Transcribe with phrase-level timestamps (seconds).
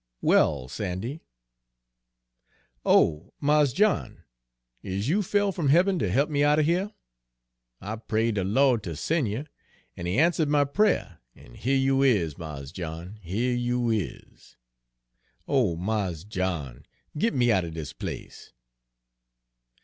[0.23, 1.21] "Well, Sandy!"
[2.83, 4.23] "Oh, Mars John!
[4.81, 6.91] Is you fell from hebben ter he'p me out er here?
[7.81, 9.45] I prayed de Lawd ter sen' you,
[9.95, 14.57] an' He answered my prayer, an' here you is, Mars John, here you is!
[15.47, 18.53] Oh, Mars John, git me out er dis place!"